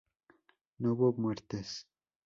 No 0.79 0.93
hubo 0.95 1.13
muertes. 1.13 1.85